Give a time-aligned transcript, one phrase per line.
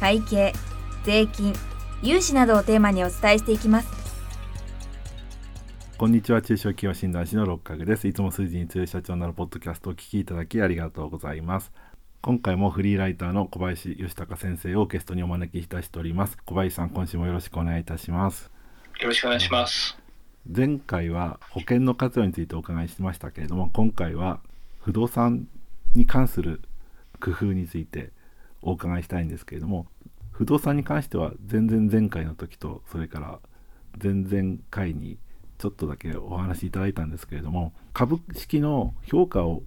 [0.00, 0.52] 会計
[1.04, 1.54] 税金
[2.02, 3.88] 融資などをテーマにお伝えしていきます。
[5.96, 6.42] こんにちは。
[6.42, 8.08] 中小企業診断士の六角です。
[8.08, 11.72] いつも数字に強い社長になるポッドキャストをお聞きいただきありがとうございます。
[12.20, 16.36] 今回もフリーライターの小林義孝先生をゲストにお招きいたしております。
[16.44, 18.50] 小林さん今週もよろしくお願いいたします。
[19.00, 19.96] よろしくお願いします。
[20.50, 24.40] 前回は保険の活用についてお伺いしましたけれども今回は
[24.82, 25.48] 不動産
[25.94, 26.60] に関する
[27.20, 28.10] 工夫について
[28.64, 29.86] お伺いしたいんですけれども
[30.32, 33.38] 不動産に関しては全然前回の時とそれから
[34.02, 35.18] 前々回に
[35.58, 39.62] ちょっとだけお話しいただいたんですけれども株式の評価を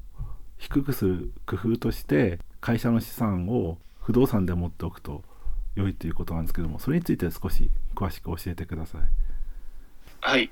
[0.58, 5.24] 低くする工夫として会社の資産を不動産で持っておくと
[5.76, 9.02] 良いということなんですけどもそれについて少し詳しく教えてください。
[10.22, 10.50] はい、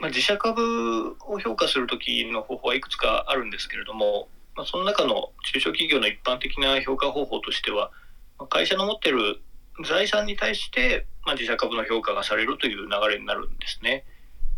[0.00, 7.90] まあ、自社株を評価する時の方法はいくつかあるんですけれども、まあ、その中の中小企業の一般的な評価方法としては
[8.48, 9.40] 会社の持ってる
[9.84, 14.04] 財産に対して、まあ、自社株の評価がされるという流れになるんですね。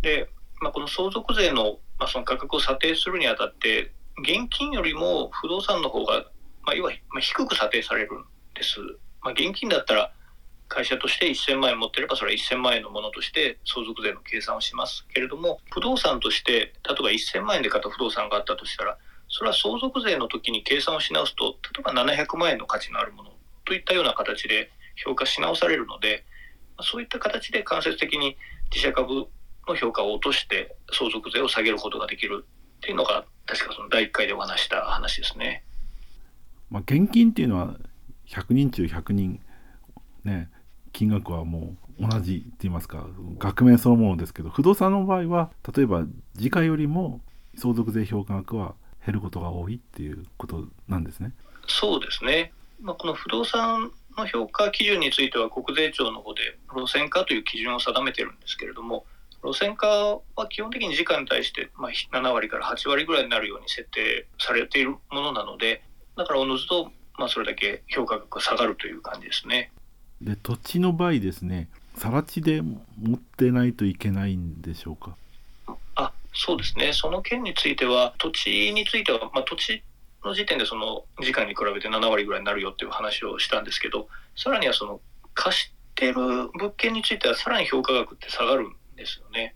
[0.03, 0.29] で、
[0.61, 3.93] まあ、この相続税の,、まあその価格を査定するにあたって
[4.23, 6.25] 現金よりも不動産の方が、
[6.63, 8.81] まあ、要は低く査定されるんです。
[9.23, 10.13] まあ、現金だったら
[10.69, 18.97] 会社として1000万円持ってればそれは1000万円のものとして相続税の計算をしますけれども不動産として例えば1000万円で買った不動産があったとしたら
[19.31, 23.31] それは相続税の時に計算をし直すと例えば700万円の価値のあるもの
[23.65, 26.25] といったような形で評価し直されるので
[26.83, 28.37] そういった形で間接的に
[28.73, 29.27] 自社株
[29.69, 32.45] の評価を落として相続税を下げることができる
[32.79, 35.65] っていうのが確かその第1回でお話した話ですね。
[36.71, 37.77] まあ、現金っていうのは
[38.29, 39.41] 100人中100人
[40.25, 40.49] ね
[40.93, 43.07] 金額はもう同じって言いますか
[43.39, 46.05] 額面そのものですけど不動産の場合は例えば
[46.35, 47.21] 時価よりも
[47.57, 48.75] 相続税評価額は
[49.05, 51.33] 減ることが多いっていうことなんですね。
[51.67, 59.05] そうですね、まあ、この不動産の評価基準については国税庁の方で路線価という基準を定めてるんですけれども
[59.43, 59.87] 路線価
[60.37, 65.83] は基本的に時価に対してまあ7割から8割ぐらいになるように設定されているものなので
[66.17, 69.71] だからおのずとまあそれだけ評価額が下がるという感じですね。
[70.21, 72.79] で土地の場合ですね更地で持
[73.17, 75.13] ってないといけないんでしょうか？
[75.13, 75.15] あ
[76.33, 79.83] そうですねその件については土地については、まあ、土地
[80.25, 85.01] の時点でその時間に比べて7割ぐらいになるよっていう話をしたんですけどさらにはその
[85.35, 86.15] 貸してる
[86.53, 89.55] 物件についてはさらに評価額って下がるんですよね。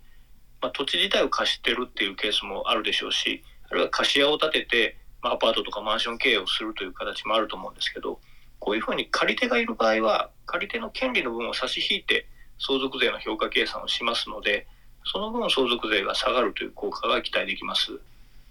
[0.60, 8.18] まあ、土地自体を貸してるっていうケースもあるでしょうしあるいは貸し屋を建てて、まあ、アパートとかマンション経営をするという形もあると思うんですけど
[8.60, 12.26] こういうふうに借り手がいる場合は借り手の権利の分を差し引いて
[12.58, 14.66] 相続税の評価計算をしますので
[15.04, 18.00] その分相続税が下がるという効果が期待できます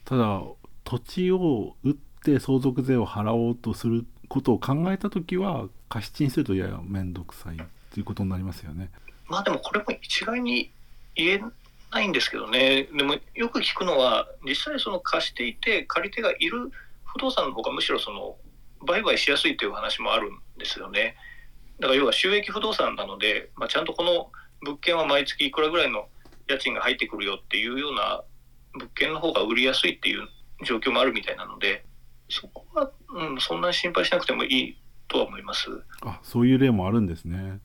[0.06, 0.41] ただ
[0.84, 1.94] 土地を売っ
[2.24, 7.58] て相続税を払おうとすることを考えた時は貸し賃するとやや面倒くさい
[7.94, 8.90] ということになりますよね。
[9.28, 10.72] まあでもこれも一概に
[11.16, 11.41] 言え
[11.91, 16.72] ないんですけどねでもよく聞くのは実際その貸していて借り手がいる
[17.06, 18.35] 不動産の方がむしろその
[18.85, 21.16] 売買しやすいという話もあるんですよね。
[21.80, 24.31] だから要は収益不動産なので、まあ、ちゃんとこの
[24.62, 26.08] 物件は毎月いくらぐらいの
[26.47, 28.23] 家賃が入ってくるよっていうような
[28.73, 30.27] 物件の方が売りやすいっていう
[30.65, 31.85] 状況もあるみたいなので
[32.29, 34.77] そこは、うん、そんなに心配しなくてもいい
[35.07, 35.67] とは思います
[36.01, 37.59] あそういう例もあるんですね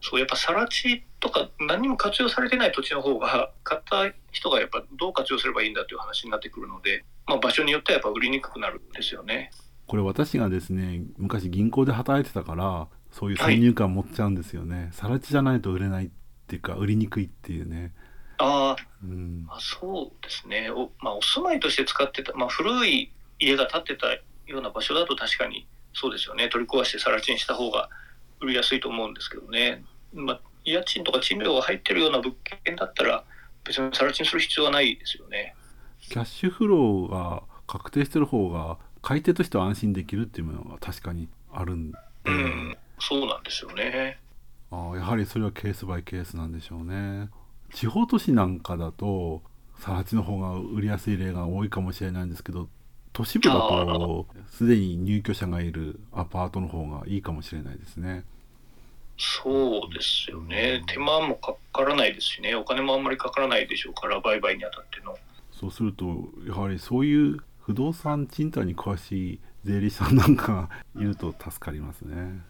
[0.00, 9.50] そうやっぱ更地とか何にも活用されてない土地の方が買った人がやっぱどう活用すればいいんだという話になってくるので、まあ、場所によってはやっぱ売りにくくなるんですよね
[9.86, 14.90] これ私がですね昔銀行で働いてたからそういう先入観持っちゃうんですよね。
[14.92, 16.10] さら地じゃないと売れないっ
[16.46, 17.94] ていうか売りにくいっていうね。
[18.38, 19.44] あ、うん。
[19.46, 20.70] まあ、そうですね。
[20.70, 24.22] お,、まあ、お住まいとして使ってた、まあ、古い家が建ってたよ
[24.58, 26.48] うな場所だと確かにそうですよね。
[26.48, 27.88] 取り壊して更地にした方が
[28.40, 33.24] 売りやすいと思うんですけどね、まあ、家賃とか賃料が入ってるような物件だったら
[33.64, 35.54] 別に更地にする必要はないですよね。
[36.00, 44.18] キャッシュフローが確定してる方が買い手としては安心できるっていうのは確かにあるんで、うん、そうなんですよね。
[44.70, 47.30] あやはりそれはケースバイケースなんでしょうね
[47.72, 49.42] 地方都市なんかだと
[49.78, 52.68] 更地の方が売りやすい例が多いかもしれないんですけど
[53.12, 58.24] 都市部だとすでに入居者がいるアパートの方がいいかもしれないですね
[59.18, 60.84] そうですよね。
[60.86, 65.18] 手間もかからないですしね、お金もあんまりかからないでしょうから、売買にあたっての。
[65.50, 72.40] そうするとやはりそういう不動産賃貸に詳しい税理士さんなんかいると助かりますね。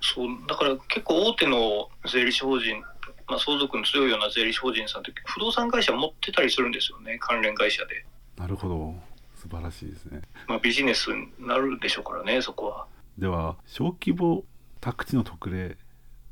[0.00, 2.82] そうだから結構大手の税理士法人、
[3.28, 7.18] まあ、相続の強いような税理士法人さんって不動産会社持ってたりするんですよね。
[7.20, 8.04] 関連会社で、
[8.36, 8.94] なるほど。
[9.40, 10.22] 素晴らしいですね。
[10.48, 12.86] まあ、ビジネスになるでしょうからねそこは。
[13.16, 14.44] では小規模
[14.80, 15.76] 宅地の特例っ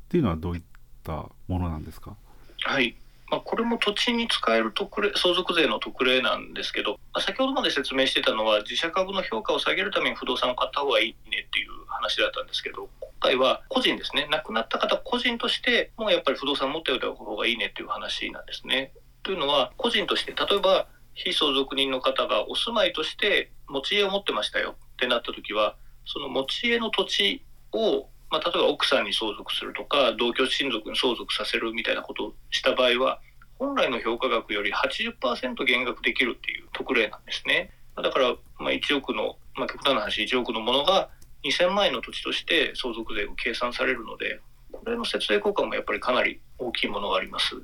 [0.09, 0.63] ていうのはどういっ
[1.03, 2.17] たものなんですか？
[2.63, 2.97] はい、
[3.29, 18.93] まあ、これも土地に使える特例相続税の特例なんですけど、まあ、先ほどまで説明してたのは自社株の評価を下げるために不動産を買った方がいいねっていう話だったんですけど今回は個人ですね亡くなった方個人としてもうやっぱり不動産持っておいた方がいいねっていう話なんですね。
[19.23, 25.75] というのは個人として例えば非相続人の方がお住まいとして持ち家を持ってましたよってなった時は
[26.05, 27.43] その持ち家の土地
[27.73, 33.19] を、まあ、例えば奥さんに相続するとか同居親族に相続させるみたいなことをした場合は
[33.59, 37.71] 本来の評価額より80%減額できるっていう特例なんですね。
[37.95, 41.09] だから、まあ、1億の、まあ、極端な話1億のものが
[41.43, 44.41] 2000万円の土地として相続税を計算されるので
[44.71, 47.55] これの節税効果もやっぱりかなり大きいものがあります。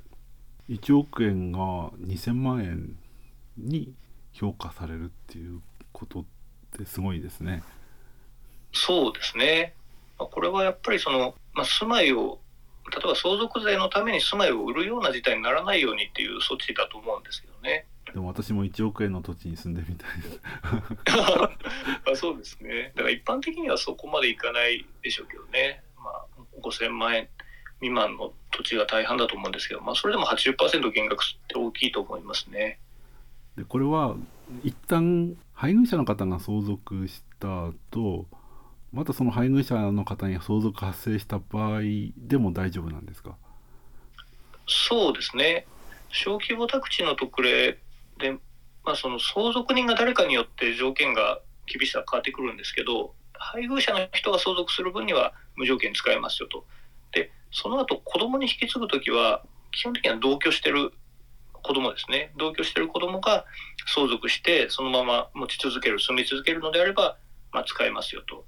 [0.68, 1.58] 1億円が
[2.00, 2.96] 2000万円
[3.58, 3.92] に
[4.32, 5.60] 評価されるっていう
[5.92, 6.24] ことっ
[6.76, 7.62] てすごいですね。
[8.72, 9.74] そうですね。
[10.18, 12.38] まあこれはやっぱりその、まあ、住まいを
[12.92, 17.86] 例えば相続税のために住まいを売るような事態にならないようにっていう措置だと思うんですけどね。
[18.14, 20.40] でも私も1億円の土地に住んでみたいです。
[22.12, 22.92] あそうですね。
[22.94, 25.82] だから一般的にはそこまでいかないでしょうけどね。
[25.98, 26.26] まあ、
[26.62, 27.28] 5000万円
[27.80, 32.78] 未満の土地が大半だと思うんですけど、まあ、それでも80%減額って大きいと思いますね。
[33.56, 34.14] でこれは
[34.62, 38.26] 一旦配偶者の方が相続した後
[38.92, 41.80] またその配偶者の方に相続発生した場合
[42.16, 43.36] でも大丈夫なんですか？
[44.68, 45.66] そうですね。
[46.10, 47.76] 小規模宅地の特例
[48.18, 48.32] で、
[48.84, 56.64] まあ、その相続人が誰かによって条件が厳しさ変わってくるんですけど、配偶者の人が相続する分には無条件使えますよと。
[57.12, 60.92] で、その後子供に引き継ぐときは、基本的には同居してる
[61.52, 62.32] 子供ですね。
[62.36, 63.44] 同居してる子供が
[63.86, 67.16] 相続して、そのまま持ち続ける、住み続けるのであれば、
[67.52, 68.44] まあ、使えますよと。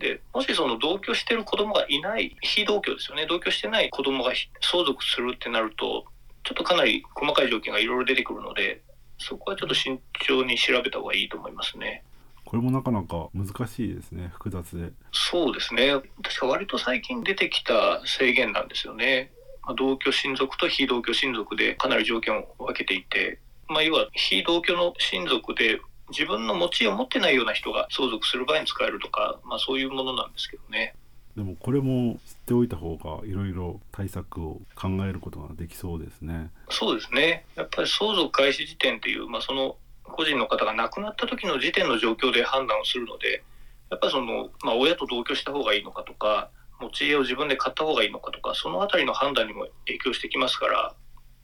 [0.00, 6.06] でもしその同居してる子供がいない非同居ですよね同居してない子供が相続するってなると
[6.42, 8.82] ちょっとかなり細かい条件がいろいろ出てくるので
[9.20, 12.02] そこはちょっと慎重に調べた方がいいと思いますね。
[12.44, 19.30] これもなかなか難しいですね複雑でそうですね確か割と最近出てきた制限なんですよね。
[19.62, 23.38] まあ同居親族と非同居親族でかなり条件を分けていて、
[23.68, 25.80] まあ、要は非同居の親族で
[26.10, 30.94] 自分の持ち家を持ってないような人が相続する場合に使えるとか、まあ、そういうものなんですけどね。
[31.40, 37.46] でもこれも知っておいた方がいろいろ対策を考えることができそうですねそうですね。
[37.56, 43.42] やっぱり相続開始時点っていう、まあ、その個人の方が亡くなった時の時点の状況で判断をするので、
[43.88, 50.94] やっぱりその、まあ、親と同居した方がいいのかとか、持ち家を自分で買った方がいいのかとか、そのあたりの判断にも影響してきますから、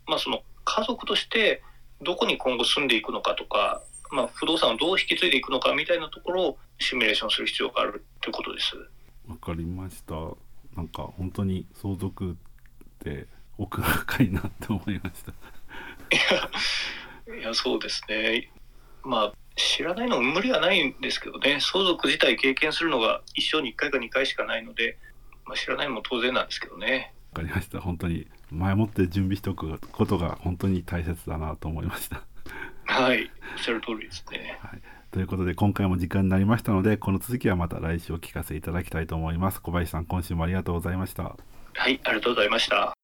[0.07, 1.63] まあ、その家族として
[2.03, 3.83] どこに今後住んでいくのかとか、
[4.13, 8.75] まあ、不動産をどう引き継いでいくのかみたいなところをシミュレーションする必要があるということです。
[9.29, 10.15] わかりました。
[10.77, 12.35] なんか本当に相続っ
[12.99, 13.27] て
[13.59, 15.33] 奥が深いなって思いました。
[17.35, 18.51] いや、そうですね。
[19.03, 24.99] まあ、知らないのも無理はないんですけどね、相続自体経験するのが一生に1回か2回しかないので、
[25.45, 27.15] まあ、知らないのも当然なんですけどね。
[27.33, 27.81] わかりました。
[27.81, 32.23] 本当に前もって準備しておくことが本当に大切だなと思いました
[32.97, 34.59] はい、おっしゃる通りですね。
[34.63, 39.61] はい、ということで今回も時間になりましたのでこの続きはまた来週お聞かせいただきたいと思います。
[39.61, 41.25] 小林さん今週もありがとうございました。
[41.25, 41.37] は
[41.91, 42.95] い、ありがとうございました。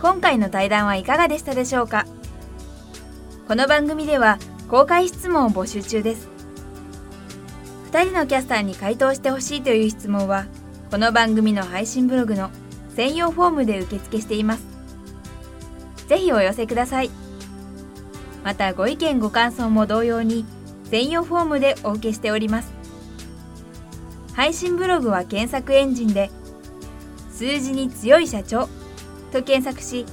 [0.00, 2.06] 今回の対談はいかがでしたでしょうか？
[3.48, 6.28] この番組では公開質問を募集中です。
[7.90, 10.46] 2人のキャスターに回答してほしいという質問は
[10.92, 12.50] この番組の配信ブログの
[12.94, 14.71] 専用フォームで受付しています
[16.12, 17.10] ぜひお寄せください。
[18.44, 20.44] またご意見ご感想も同様に
[20.90, 22.70] 専用フォームでお受けしております。
[24.34, 26.30] 配信ブログは検索エンジンで
[27.30, 28.68] 数字に強い社長
[29.32, 30.04] と検索し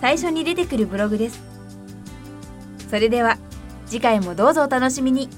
[0.00, 1.42] 最初に出てくるブログです。
[2.88, 3.36] それでは
[3.84, 5.28] 次回もどうぞお楽しみに。